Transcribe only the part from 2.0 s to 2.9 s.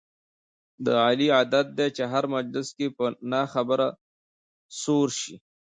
هر مجلس کې